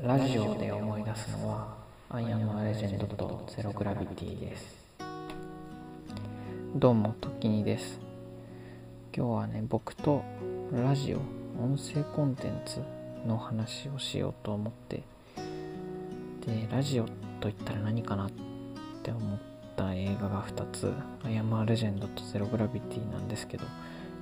[0.00, 1.76] ラジオで思い出すのは
[2.08, 4.86] アイアムアレジェンドとゼログラビティです。
[6.74, 8.00] どうも時にです。
[9.14, 10.22] 今日はね僕と
[10.72, 11.18] ラジオ
[11.62, 12.80] 音声コンテンツ
[13.26, 15.02] の話をしようと思って。
[16.46, 17.06] でラジオ
[17.40, 18.30] といったら何かなっ
[19.02, 19.38] て思っ
[19.76, 20.90] た映画が2つ
[21.22, 23.64] アイアムアレジェンドとゼログラビティなんですけど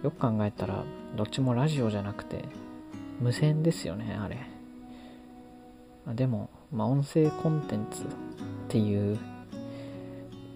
[0.02, 0.82] よく考えたら
[1.16, 2.44] どっちもラジオじゃなくて
[3.20, 4.49] 無線ですよねあれ。
[6.06, 8.06] でも、まあ、音声コンテンツっ
[8.68, 9.18] ていう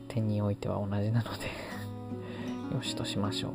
[0.09, 1.47] 点においては同じなので
[2.75, 3.52] よしとしましょう。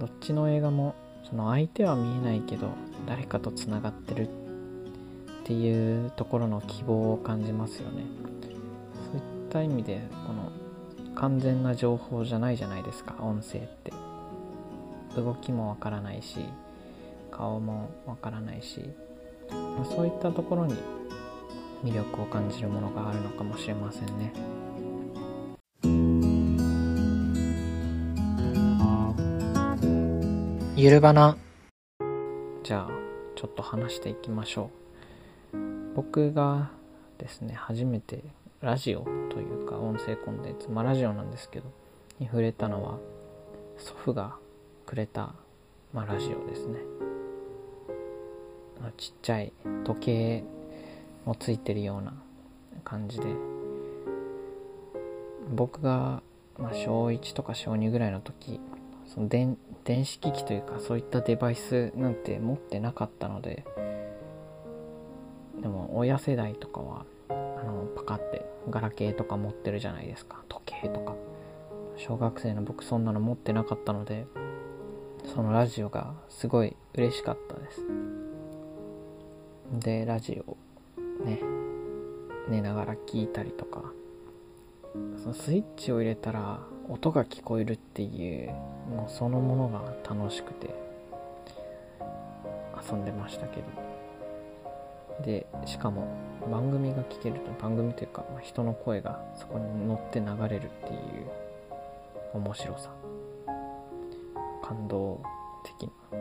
[0.00, 0.94] どっちの映画も
[1.28, 2.68] その相手は見えないけど
[3.06, 4.30] 誰かとつながってるっ
[5.44, 8.04] ていうところの希望を感じますよね。
[9.12, 10.50] そういった意味でこの
[11.14, 13.92] 完全な情報じゃないじゃないですか音声って。
[15.16, 16.38] 動きもわからないし
[17.32, 18.90] 顔もわからないし。
[19.84, 20.74] そういったところに
[21.84, 24.32] 魅力を感じるものがあるのかもしれませんね。
[30.76, 31.36] ゆるばな。
[32.62, 32.90] じゃあ
[33.36, 34.70] ちょっと話していきましょ
[35.52, 35.56] う。
[35.94, 36.70] 僕が
[37.18, 38.24] ですね初めて
[38.60, 41.70] ラジオというか音声コンテンツまあラジオなんですけど
[42.18, 42.98] に触れたのは
[43.78, 44.36] 祖父が
[44.86, 45.34] くれた、
[45.92, 46.99] まあ、ラジオですね。
[48.96, 49.52] ちっちゃい
[49.84, 50.44] 時計
[51.24, 52.14] もついてるような
[52.84, 53.26] 感じで。
[55.52, 56.22] 僕が、
[56.58, 58.60] ま、小1とか小2ぐらいの時
[59.06, 63.64] その電電子機器というかそういったデバイスなんて持ってなかったので
[65.60, 67.32] でも親世代とかはあ
[67.64, 70.44] のパカってガラケーとか持ってるじゃないですか。
[70.48, 71.14] 時計とか。
[71.96, 74.26] 小学生の僕そんなの持ってなかったので
[75.34, 77.82] そのラジオがすごい嬉しかったです。
[79.72, 80.56] でラジオ
[81.24, 81.40] ね
[82.48, 83.82] 寝ながら聞いたりとか
[85.22, 88.50] そのスイッチを入れたら音が聞こえるっていう
[88.88, 90.74] もうそのものが楽しくて
[92.90, 93.90] 遊んでましたけど。
[95.24, 96.08] でしかも
[96.50, 101.26] 番組が聞けると番組というか人の声がそこに乗って流れるっていう
[102.32, 102.90] 面白さ。
[104.62, 105.20] 感動
[105.62, 106.18] 的な。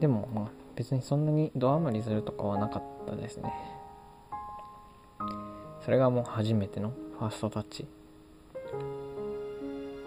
[0.00, 3.52] でもまあ別にそんなにドアマりするとかはなかったですね。
[5.84, 7.86] それがもう初めてのファーストタッチ。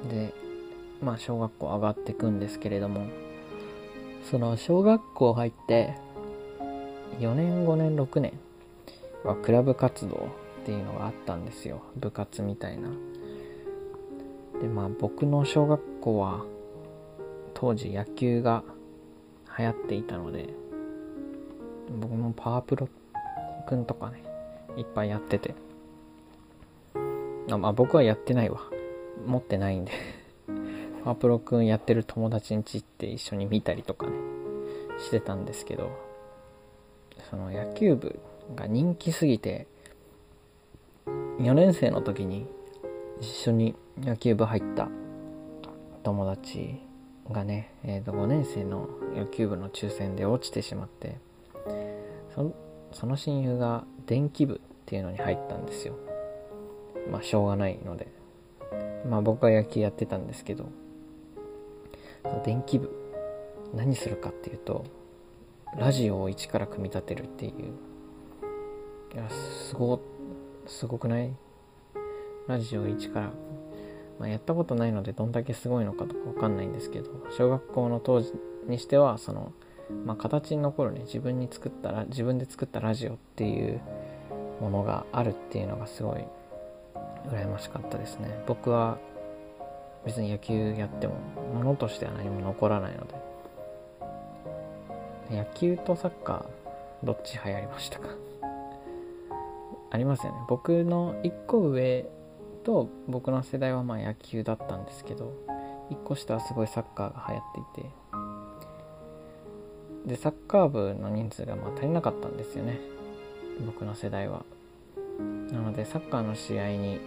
[0.09, 0.33] で
[1.01, 3.07] まあ小学校上がっていくんですけれども
[4.29, 5.95] その小学校入って
[7.19, 8.33] 4年5年6年
[9.23, 10.27] はクラブ活動
[10.61, 11.83] っていうのがあったんですよ。
[11.95, 12.89] 部活みたいな。
[14.61, 16.43] でまあ僕の小学校は
[17.53, 18.65] 当時野球が
[19.57, 20.49] 流行っていたので
[21.89, 22.89] 僕もパワープロ
[23.67, 24.23] くんとかね
[24.77, 25.55] いっぱいやってて。
[27.51, 28.61] あまあ僕はやってないわ。
[29.25, 29.91] 持ってないんで。
[31.03, 34.13] パワープロくんやってる友達ん家行って一緒に見たりとかね
[34.97, 36.15] してたんですけど。
[37.29, 38.19] その野球部
[38.55, 39.67] が人気すぎて
[41.07, 42.45] 4年生の時に
[43.19, 44.89] 一緒に野球部入った
[46.03, 46.81] 友達
[47.31, 51.17] がね、えー、と5年生の野球部の抽選で落ちてしまって
[52.91, 55.95] その親友が電気部っていうのに入ったんですよ。
[57.11, 58.07] まあしょうがないので。
[59.09, 60.69] まあ僕は野球やってたんですけど。
[62.43, 62.91] 電気部。
[63.73, 64.85] 何するかっていうと
[65.77, 67.51] ラジオを一から組み立てるっていう。
[69.13, 70.01] いやすご
[70.65, 71.33] すごくない？
[72.47, 73.31] ラジオを一から。
[74.17, 78.31] まあ、やったことないのでどんだけすごいのかとかわかんないんですけど小学校の当時
[78.65, 79.51] にしてはその、
[80.05, 83.81] まあ、形に残るね自分に作ったら自分で作ったラジオっていう
[84.61, 86.23] ものがあるっていうのがすごい
[87.27, 88.43] 羨ましかったですね。
[88.47, 88.97] 僕は
[90.05, 91.15] 別に野球やっても
[91.53, 93.15] ものとしては何も残らないので
[95.37, 98.09] 野球とサッカーどっち流行りましたか？
[99.91, 100.39] ありますよね。
[100.47, 102.05] 僕の1個上
[102.63, 105.33] と僕の世代はまあ野球だったんですけど
[105.91, 107.43] 1個下はすごいサッカーが流行っ
[107.73, 107.89] ていて
[110.05, 112.79] でサッカー部の人数がまあ足りなかったんですよね。
[113.65, 114.45] 僕の世代は。
[115.51, 116.99] なのでサッカーの試合に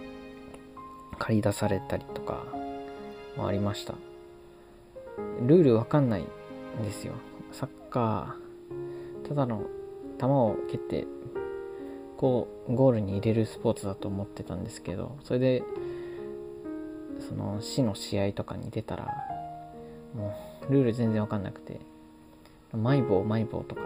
[1.18, 2.44] 借り出されたりとか
[3.36, 3.94] もありました。
[5.46, 6.26] ルールわかんないん
[6.82, 7.14] ですよ。
[7.52, 9.62] サッカーただの
[10.18, 11.06] 球を蹴って
[12.16, 15.62] こうゴールに入れるスポーツだと思ってたんですけどそれで
[17.20, 19.06] その市の試合とかに出たら
[20.14, 20.34] も
[20.68, 21.80] うルール全然わかんなくて。
[22.72, 23.82] マイボーマイボーとか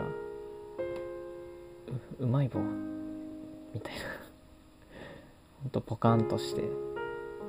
[2.18, 2.60] ううまい棒？
[3.72, 4.00] みたいな。
[5.62, 6.62] ほんとポカンとして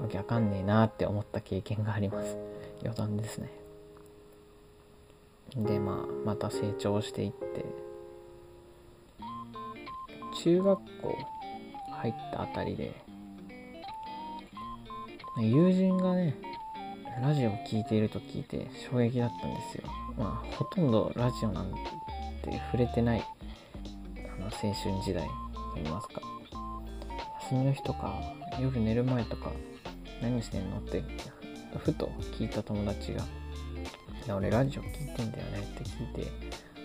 [0.02, 2.38] わけわかんねえなって思った経験があります。
[2.82, 3.50] 余談ですね。
[5.56, 5.96] でまあ
[6.26, 7.66] また成長していって
[10.44, 11.18] 中学校
[11.92, 12.92] 入ったあたりで
[15.38, 16.36] 友人がね
[17.22, 19.84] ラジオを聴いていると聞いて衝撃だったんですよ。
[20.18, 21.80] まあほとんどラジオなんて
[22.72, 23.24] 触れてない
[24.18, 24.74] あの青春
[25.04, 25.28] 時代
[25.74, 26.22] といいますか。
[27.44, 28.22] 休みの日とか
[28.60, 29.52] 夜寝る前とか
[30.22, 31.04] 何してんのって
[31.78, 33.24] ふと聞いた友達が
[34.26, 36.32] 「いや俺ラジオ聞いてんだよね」って聞いて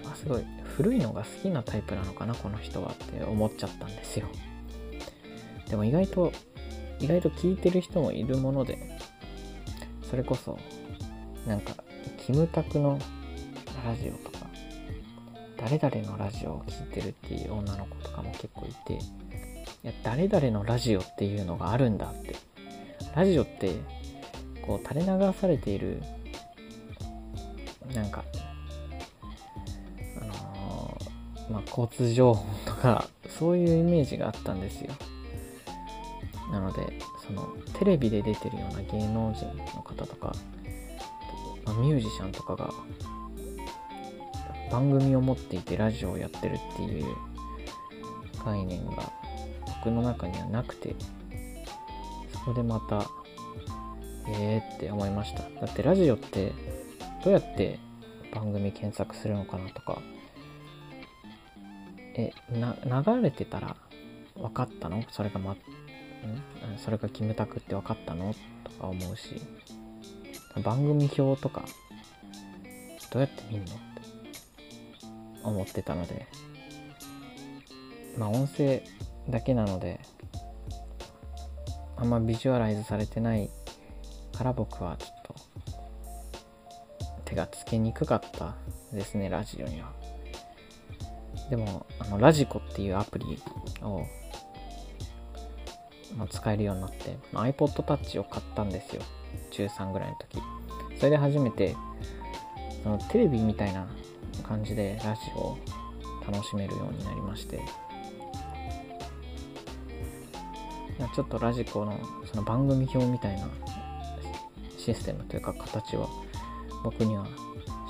[0.04, 4.26] あすごい古いのが好きなタイプなのかなこの人はって思っちゃったんですよ。
[5.68, 6.32] でも意外と
[7.00, 8.97] 意外と聞いてる人もいるもので
[10.08, 10.58] それこそ
[11.46, 11.72] なんか
[12.24, 12.98] キムタクの
[13.84, 14.46] ラジオとか
[15.56, 18.98] 誰々のラジオを聴いてるっていう女の子とかも結構いてい
[19.82, 22.48] や誰々のラジオっていうのがあるんだって。
[23.18, 23.72] ラジオって
[24.62, 26.00] こう垂れ流されている
[27.92, 28.22] なんか
[30.20, 34.92] あのー、まあ交通情報とかそういうイメージがあったんですよ。
[36.52, 39.44] なのでそのテレビで出てるような芸能人
[39.76, 40.34] の方とか、
[41.64, 42.72] まあ、ミュージシャンとかが
[44.72, 47.06] 番組を持っていてラジオをやってるっていう
[48.44, 49.12] 概念が
[49.82, 50.96] 僕の中にはなくて
[52.32, 53.06] そこでまた
[54.30, 55.42] えーって思いました。
[55.60, 56.52] だってラジオって
[57.24, 57.78] どうやって
[58.34, 60.00] 番組検索するのかなとか
[62.14, 63.76] えな流れてたら
[64.34, 65.02] 分かったの？
[65.10, 65.56] それがま
[66.78, 68.34] それがキムタクって分かったの？
[68.64, 69.40] とか思うし。
[70.62, 71.64] 番組表とか
[73.12, 73.74] どうやって見んの？
[73.74, 73.82] って。
[75.42, 76.26] 思ってたので。
[78.16, 78.82] まあ音声
[79.28, 80.00] だけなので
[81.96, 83.48] あんまビジュアライズされてない
[84.36, 85.34] から僕はちょっと
[87.24, 88.56] 手がつけにくかった
[88.92, 89.92] ですねラジオには。
[91.48, 93.40] でもあのラジコっていうアプリ
[93.82, 94.04] を
[96.16, 99.02] まあ、使えるようになって、まあ、iPod Touch を買ったんですよ。
[99.50, 100.38] 中3ぐらいの時。
[100.98, 101.76] それで初めて
[102.82, 103.86] そのテレビみたいな
[104.42, 105.58] 感じでラジオを
[106.26, 107.60] 楽しめるようになりまして。
[111.14, 113.48] ちょっとラジコのその番組表みたいな
[114.76, 116.08] システムというか形は
[116.82, 117.26] 僕には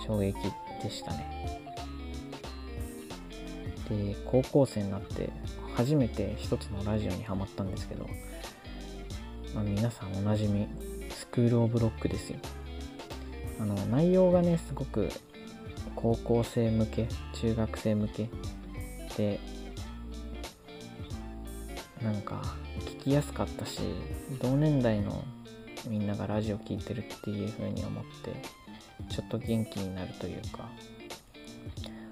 [0.06, 0.34] 衝撃
[0.82, 1.70] でしたね。
[3.88, 5.30] で高校生になって
[5.78, 8.08] 初めて一つのラジオにはまったんですけど、
[9.54, 10.66] まあ、皆さんおなじみ
[11.08, 12.38] スクール・オブ・ロックですよ。
[13.60, 15.08] あの内容がねすごく
[15.94, 18.28] 高校生向け中学生向け
[19.16, 19.38] で
[22.02, 22.42] なんか
[22.80, 23.80] 聞きやすかったし
[24.42, 25.22] 同年代の
[25.88, 28.34] みんながラジオ聴いてるっていう風に思って
[29.14, 30.68] ちょっと元気になるというか。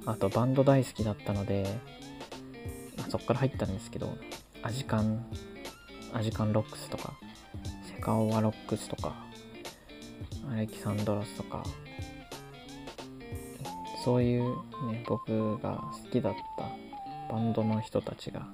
[0.09, 1.67] あとバンド大好きだったので
[3.09, 4.17] そこから入ったんですけど
[4.63, 5.25] アジカン
[6.13, 7.13] アジカンロックスとか
[7.85, 9.15] セカオワロックスとか
[10.53, 11.65] アレキサンドロスとか
[14.05, 14.57] そういう
[14.91, 18.47] ね僕が好きだったバンドの人たちが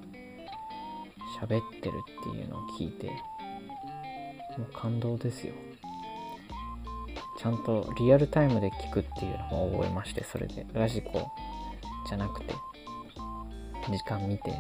[1.41, 3.09] 喋ってるっていうのを聞いて
[4.59, 5.55] もう感動ですよ。
[7.39, 10.65] ちゃんとリアルタイムで聞くっていうのも覚えましてそれで。
[10.73, 11.33] ラジコ
[12.09, 12.55] じゃなくて。
[13.91, 14.53] 時間見て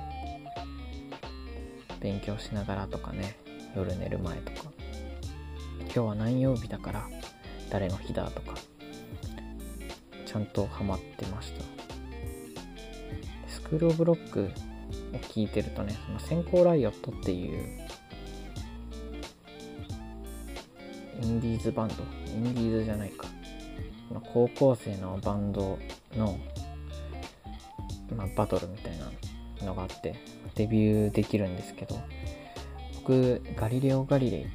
[2.01, 3.37] 勉強しながらとかね
[3.75, 4.71] 夜寝る前とか。
[5.81, 7.07] 今日は何曜日だから
[7.71, 8.55] 誰の日だとか
[10.25, 11.63] ちゃんとハマってました。
[13.47, 14.51] スクール・オブ・ロック
[15.13, 17.81] を聞いてるとねその先行ライオットっていう
[21.21, 21.95] インディーズバンド
[22.27, 23.27] インディーズじゃないか。
[24.33, 25.79] 高校生のバンド
[26.17, 26.39] の
[28.13, 30.15] まあ、バトルみたいなのがあって
[30.55, 32.01] デビューできるんですけど
[32.97, 34.47] 僕ガリレオ・ガリレイ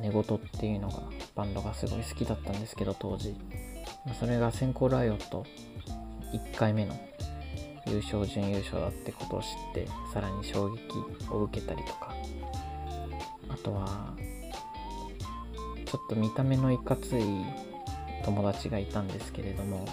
[0.00, 1.02] 寝言っていうのが
[1.34, 3.36] バンドがすごい好きだったんですけど当時。
[4.20, 5.44] それが先行ライオット
[6.32, 6.96] 1回目の
[7.88, 10.78] 優勝準優勝だってことを知ってさらに衝撃
[11.30, 12.14] を受けたりとか。
[13.48, 14.14] あとは
[15.86, 17.22] ちょっと見た目のいかつい
[18.24, 19.86] 友達がいたんですけれども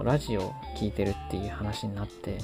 [0.00, 2.38] ラジオを聴いてるっていう話になって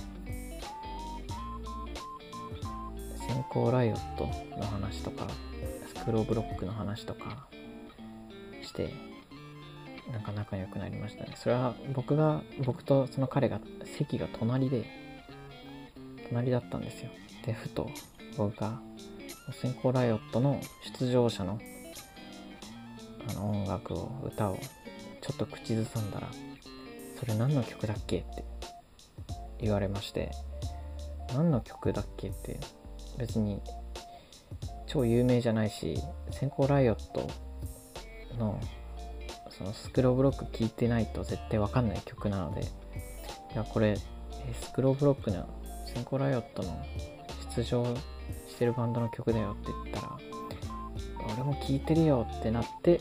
[3.16, 4.26] 先行ライオット
[4.56, 5.26] の話とか
[5.94, 7.46] スクローブロックの話とか
[8.62, 8.92] して
[10.12, 11.34] なんか仲良くなりましたね。
[11.36, 14.86] それは僕が僕とその彼が席が隣で
[16.28, 17.10] 隣だったんですよ。
[17.44, 17.90] でふと
[18.36, 18.80] 僕が
[19.52, 20.60] 先行ライオットの
[20.98, 21.58] 出場者の
[23.28, 24.58] あの音楽を歌を
[25.20, 26.28] ちょっと口ずさんだら
[27.18, 28.44] 「それ何の曲だっけ?」って
[29.60, 30.30] 言われまして
[31.34, 32.58] 何の曲だっけって
[33.18, 33.60] 別に
[34.86, 37.26] 超有名じゃないし先行ライオット
[38.38, 38.58] の
[39.50, 42.66] そのスクローブロック聴いてないと絶対わかんない曲なのでい
[43.54, 43.96] やこれ
[44.60, 45.46] スクローブロックの
[45.86, 46.80] 先行ライオットの
[47.56, 47.84] 出場
[48.46, 50.18] してるバンドの曲だよって言ったら
[51.34, 53.00] 俺も聴いてるよってなって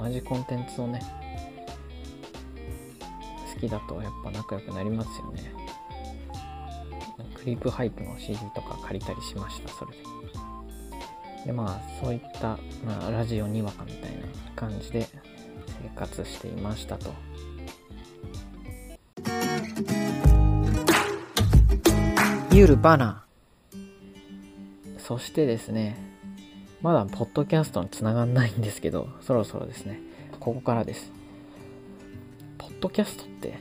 [0.00, 1.00] 同じコンテンツをね
[3.54, 5.52] 好きだとやっぱ仲良くなりますよね。
[7.34, 9.98] クリープハイプの CD とか借りたりしましたそれで。
[11.46, 15.08] でまあそういった、まあ、ラジオにわかみたいな感じで
[15.82, 17.14] 生活していましたと。
[22.52, 23.24] ゆるバナ
[24.98, 26.09] そしてですね
[26.82, 30.00] まだポッドキャストにつながんないんですけどそろそろですね。
[30.40, 31.12] ここからです。
[32.58, 33.58] ポッドキャストって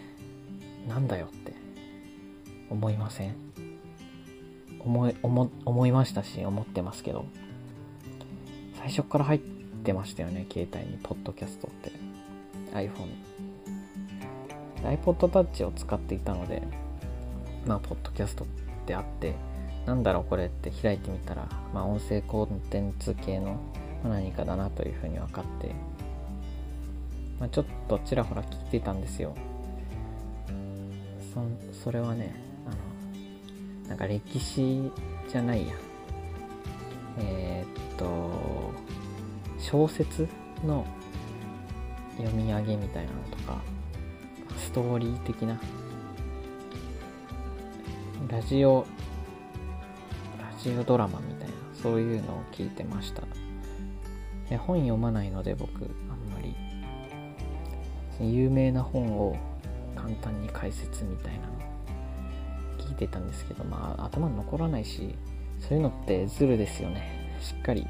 [0.87, 1.53] なんだよって
[2.69, 3.35] 思いません？
[4.79, 7.25] 思い思思いましたし思ってますけど
[8.79, 11.91] 最初から入ってましたよね携帯にポッドキャストって。
[12.73, 12.89] iPhone
[14.83, 16.61] iPod Touch を使っていたので
[17.65, 18.47] まあポッドキャストっ
[18.85, 19.35] てあって
[19.85, 23.57] なんだろうこれって開いてみたらまあ音声コンテンツ系の
[24.03, 25.73] 何かだなというふうに分かって、
[27.39, 29.35] まあ、ちょっとちらほら聞いてたんですよ。
[31.33, 31.43] そ
[31.83, 32.33] それはね
[32.65, 34.91] あのなんか歴史
[35.27, 35.73] じゃないや。
[37.17, 38.73] えー、っと
[39.59, 40.27] 小説
[40.65, 40.85] の
[42.17, 43.61] 読み上げみたいなのとか
[44.57, 45.59] ストーリー的な。
[48.27, 48.85] ラジオ
[50.63, 53.23] ジオドラマみたいなそういうのを聞いてました。
[54.57, 56.55] 本読まないので僕あんまり。
[58.21, 59.37] 有名な本を
[59.95, 61.53] 簡単に解説みたいなの
[62.79, 65.15] 聞いてたんですけどまあ頭に残らないし
[65.59, 67.37] そういうのってズルですよね。
[67.39, 67.87] しっかり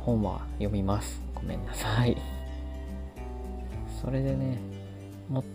[0.00, 1.20] 本は読みます。
[1.34, 2.16] ごめんなさい。
[4.02, 4.58] それでね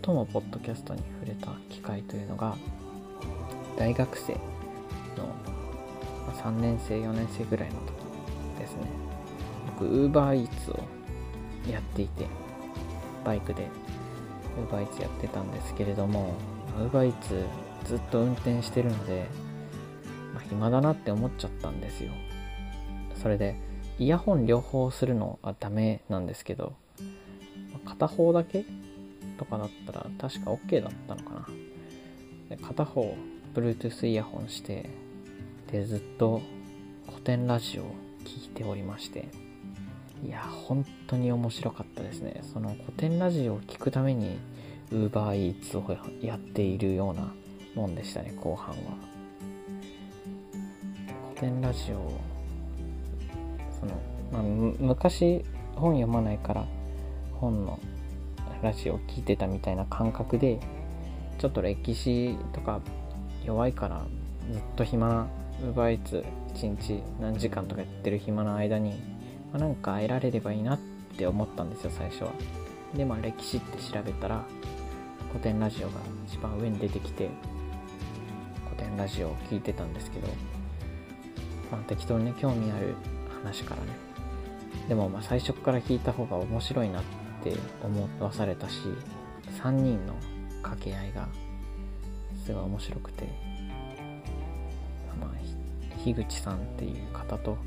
[0.03, 2.55] 最もポッドキャストに触れた機会というのが
[3.77, 4.39] 大学生の
[6.31, 8.87] 3年生4年生ぐらいの時ですね。
[9.79, 10.79] 僕 UberEats を
[11.69, 12.27] やっていて
[13.23, 13.67] バイクで
[14.69, 16.33] UberEats やってたんですけれども
[16.77, 17.13] UberEats
[17.85, 19.27] ずっと運転してるので、
[20.33, 22.11] まあ、暇だなって思っちゃったんですよ。
[23.21, 23.55] それで
[23.99, 26.73] イヤホン両方するのはダメなんですけど
[27.85, 28.65] 片方だけ
[29.37, 31.47] とかだったら確か OK だったのか
[32.49, 32.57] な。
[32.67, 33.15] 片方
[33.53, 34.89] Bluetooth イヤホンして
[35.73, 36.39] でずっと
[37.09, 37.85] 古典ラジオを
[38.23, 39.27] 聴いておりまして
[40.23, 42.41] いや本当に面白かったですね。
[42.53, 44.37] その古典ラジオを聴くために
[44.91, 47.33] UberEats をやっているような
[47.73, 48.75] もんでしたね後半は。
[51.33, 52.11] 古典ラジオ
[53.79, 53.99] その、
[54.31, 55.43] まあ、昔
[55.75, 56.65] 本読まないから
[57.33, 57.79] 本の
[58.61, 60.59] ラジオを聴いてたみたいな感覚で
[61.39, 62.79] ちょっと歴史とか
[63.43, 64.05] 弱いから
[64.51, 65.27] ずっと暇
[65.61, 68.91] UberEats 1日何時間とかやってる暇の間に、
[69.51, 70.79] まあ、なんか得られればいいなっ
[71.17, 72.31] て思ったんですよ最初は。
[72.95, 74.43] でまあ歴史って調べたら
[75.29, 75.93] 古典ラジオが
[76.27, 77.29] 一番上に出てきて
[78.69, 80.27] 古典ラジオを聞いてたんですけど、
[81.71, 82.95] まあ、適当にね興味ある
[83.43, 83.87] 話からね。
[84.87, 87.03] でもまあ最初から聞いた方が面白いなっ
[87.43, 88.79] て思わされたし
[89.61, 90.13] 3人の
[90.61, 91.27] 掛け合いが
[92.45, 93.27] すごい面白くて、
[96.03, 97.57] 樋口さんっていう方と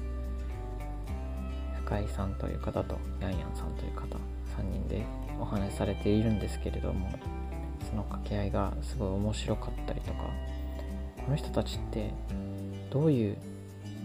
[1.84, 4.16] 深井さんという方とヤンヤンさんという方
[4.58, 5.04] 3人で
[5.40, 7.10] お話しされているんですけれども
[7.88, 10.24] その掛け合いがすごい面白かったりとか
[11.24, 12.10] この人たちって
[12.90, 13.36] どういう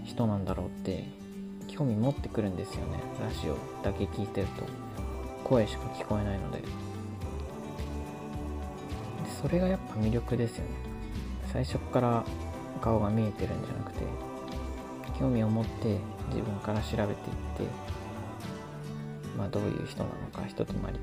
[0.05, 1.03] 人なんだろうって
[1.67, 2.99] 興味持ってくるんですよね。
[3.21, 4.63] ラジオだけ聞いてると。
[5.43, 6.61] 声しか聞こえないので。
[9.41, 10.71] それがやっぱ魅力ですよね。
[11.53, 12.25] 最初から
[12.79, 14.05] 顔が見えてるんじゃなくて
[15.19, 15.99] 興味を持って
[16.29, 17.15] 自分から調べていって
[19.37, 20.97] まあどういう人なのか人となり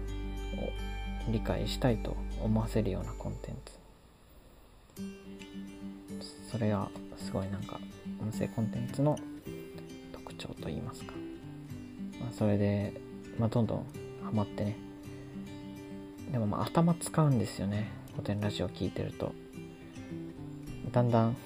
[0.57, 3.79] を理解したいと思わせるようなコンテンツ。
[6.51, 7.79] それがすごいなんか
[8.21, 9.19] 音声コンテンツの
[10.13, 11.13] 特徴といいますか。
[12.21, 12.95] まあ、それで、
[13.39, 13.87] まあ、どんどん
[14.25, 14.77] ハマってね。
[16.33, 17.91] でもまあ頭使うんですよね。
[18.13, 19.33] 古典ラジオ聞いてると。
[20.91, 21.37] だんだん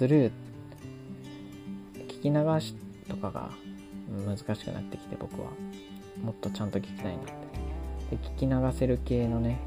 [0.00, 0.30] スルー
[2.08, 2.74] 聞き流し
[3.06, 3.50] とかが
[4.26, 5.50] 難しくなってきて僕は
[6.24, 8.16] もっとちゃんと聞きたいなって。
[8.16, 9.60] で聞き流せる系のね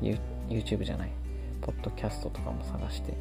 [0.49, 1.11] YouTube じゃない。
[1.61, 3.13] ポッドキャストとかも探して。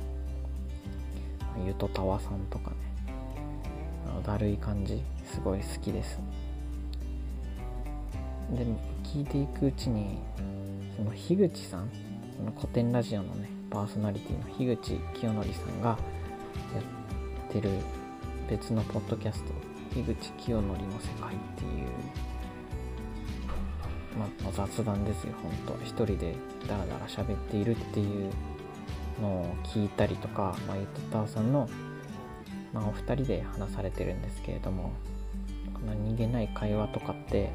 [1.67, 2.77] ゆとたわさんとかね。
[4.07, 6.19] あのだるい感じすごい好きです。
[8.57, 10.17] でも聞いていくうちに
[10.97, 11.91] その樋口さん？
[12.39, 15.99] その古典ラジオのねパーソナリティの樋口清則さんが
[17.53, 17.71] ってる
[18.49, 19.53] 別のポッドキャスト
[19.93, 21.89] 樋口清則の世界っていう、
[24.19, 25.85] まあ、雑談ですよ本当。
[25.85, 26.35] 一人で
[26.67, 28.31] ダラダラ喋っているっていう
[29.21, 31.69] のを聞いたりとか、まあ、ゆとたわさんの、
[32.73, 34.93] まあ、お二人で話されてるんですけれども
[35.87, 37.51] 何気ない会話とかって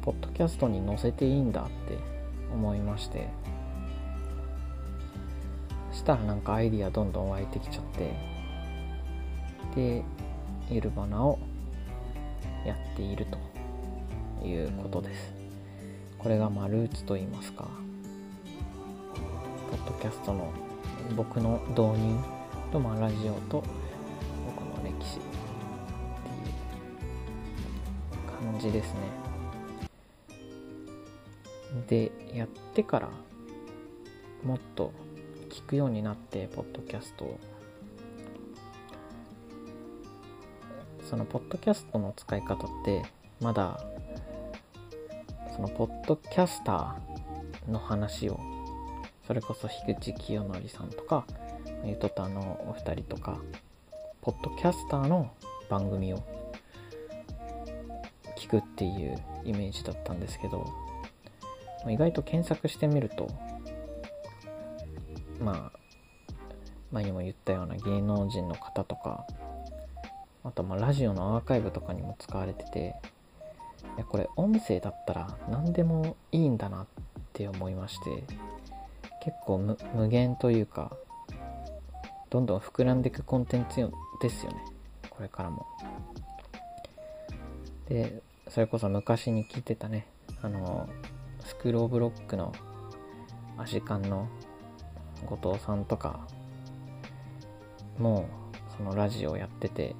[0.00, 1.98] ポッドキャストに載せていいんだって
[2.50, 3.28] 思いまして。
[5.90, 8.29] そしたらなんかアイディアどんどん湧いてきちゃって
[9.74, 10.02] で
[10.70, 11.38] ゆるばなを
[12.64, 13.38] やっていると
[14.46, 15.32] いうことです。
[16.18, 17.68] これがまあルーツと言いますか。
[19.70, 20.52] ポッドキャストの
[21.16, 22.18] 僕の導入
[22.72, 23.62] とまあラジオと
[24.46, 25.30] 僕の歴史ってい
[28.18, 29.00] う感じですね。
[31.88, 33.08] でやってから
[34.44, 34.92] もっと
[35.48, 37.38] 聞くようになってポッドキャストを。
[41.10, 43.02] そのポッドキャストの使い方って
[43.40, 43.80] まだ
[45.56, 48.38] そのポッドキャスターの話を
[49.26, 51.26] それこそ樋口清則さんとか
[51.84, 53.40] ゆとたのお二人とか
[54.20, 55.32] ポッドキャスターの
[55.68, 56.22] 番組を
[58.38, 60.64] 聞くっていうイメージだったんですけど
[61.88, 63.28] 意外と検索してみると
[65.40, 65.78] まあ
[66.92, 69.26] 前にも言ったような芸能人の方とか
[70.44, 72.94] あとまあラジオのアーカイブとかにも使われてて
[73.96, 76.86] いやこれ音声だったら何でもいいんだなっ
[77.32, 78.24] て思いまして
[79.22, 80.96] 結構無限というか
[82.30, 84.64] どんどん膨らんでいくコンテンツですよね
[85.10, 85.66] これからも。
[87.88, 90.06] でそれこそ昔に聞いてたね
[90.42, 90.88] あの
[91.44, 92.52] スクローブロックの
[93.58, 94.28] アジカンの
[95.26, 96.26] 後藤さんとか
[97.98, 98.28] も
[98.76, 99.94] そのラジオやってて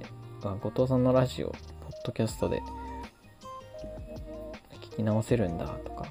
[0.49, 1.59] 後藤さんのラジオポッ
[2.07, 2.63] ドキャストで
[4.73, 6.07] 聞き直せるんだとか。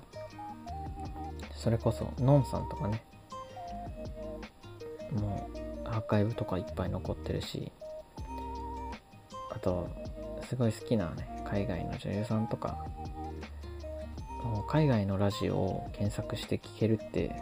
[1.55, 3.01] それこそのんさんとかね。
[5.11, 7.71] もうアーカイブとかいっぱい残ってるし。
[9.51, 9.89] あと
[10.47, 12.85] すごい好きなね海外の女優さんとか。
[14.67, 17.35] 海外のラジオを検索して聞けるって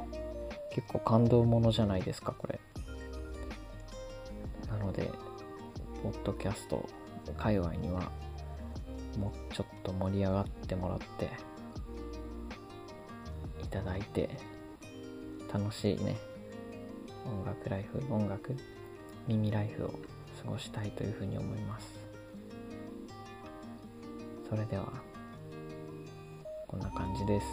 [0.71, 2.60] 結構感動ものじゃないですかこれ。
[4.69, 5.12] なので
[6.08, 6.88] ポッドキャスト
[7.38, 8.10] 界隈には
[9.20, 11.30] もうちょっと盛り上がってもらって
[13.62, 14.30] いただいて
[15.52, 16.15] 楽しいね
[17.26, 18.56] 音楽ライフ音楽
[19.28, 21.93] 耳ライフを過ごしたいというふうに思います
[24.50, 24.86] それでは
[26.70, 27.48] こんな感じです。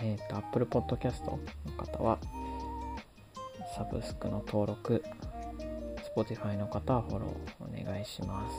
[0.00, 1.38] えっ、ー、と、Apple Podcast の
[1.76, 2.18] 方は、
[3.76, 5.04] サブスクの登録、
[6.16, 8.56] Spotify の方はフォローお願いします。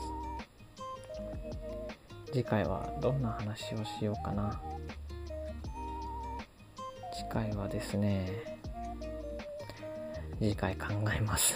[2.32, 4.60] 次回はどんな話をしようかな。
[7.12, 8.28] 次回はですね、
[10.38, 11.54] 次回考えます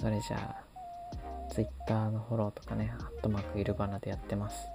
[0.00, 4.68] それじゃあ、Twitter のフォローとかね、アットマークいるばなでやってます。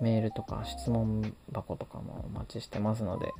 [0.00, 3.32] メールとか質問箱とかもお待ちしてますので、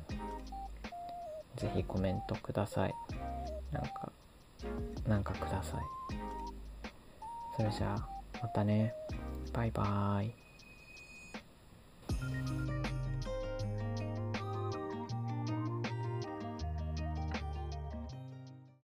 [1.57, 2.94] ぜひコメントください。
[3.75, 4.11] なんか、
[5.07, 5.81] なんかください。
[7.57, 8.09] それじゃあ、
[8.41, 8.93] またね。
[9.51, 10.33] バイバーイ。